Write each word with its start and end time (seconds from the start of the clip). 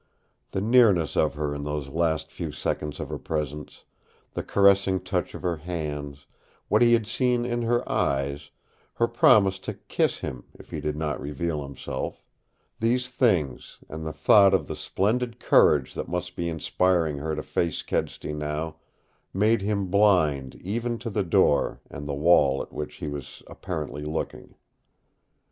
The 0.49 0.61
nearness 0.61 1.15
of 1.15 1.35
her 1.35 1.53
in 1.53 1.63
those 1.63 1.89
last 1.89 2.31
few 2.31 2.51
seconds 2.51 2.99
of 2.99 3.09
her 3.09 3.19
presence, 3.19 3.83
the 4.33 4.41
caressing 4.41 5.01
touch 5.01 5.35
of 5.35 5.43
her 5.43 5.57
hands, 5.57 6.25
what 6.69 6.81
he 6.81 6.93
had 6.93 7.05
seen 7.05 7.45
in 7.45 7.61
her 7.61 7.87
eyes, 7.87 8.49
her 8.95 9.07
promise 9.07 9.59
to 9.59 9.75
kiss 9.75 10.17
him 10.17 10.45
if 10.55 10.71
he 10.71 10.81
did 10.81 10.95
not 10.95 11.21
reveal 11.21 11.61
himself 11.61 12.23
these 12.79 13.11
things, 13.11 13.77
and 13.89 14.03
the 14.03 14.11
thought 14.11 14.55
of 14.55 14.67
the 14.67 14.75
splendid 14.75 15.39
courage 15.39 15.93
that 15.93 16.07
must 16.09 16.35
be 16.35 16.49
inspiring 16.49 17.19
her 17.19 17.35
to 17.35 17.43
face 17.43 17.83
Kedsty 17.83 18.33
now, 18.33 18.77
made 19.35 19.61
him 19.61 19.85
blind 19.91 20.55
even 20.63 20.97
to 20.97 21.11
the 21.11 21.21
door 21.23 21.79
and 21.91 22.07
the 22.07 22.15
wall 22.15 22.63
at 22.63 22.73
which 22.73 22.95
he 22.95 23.07
was 23.07 23.43
apparently 23.45 24.01
looking. 24.03 24.55